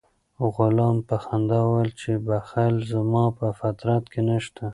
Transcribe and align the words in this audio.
غلام 0.55 0.97
په 1.07 1.15
خندا 1.23 1.59
وویل 1.63 1.91
چې 2.01 2.11
بخل 2.27 2.73
زما 2.91 3.25
په 3.37 3.47
فطرت 3.59 4.03
کې 4.11 4.21
نشته. 4.29 4.65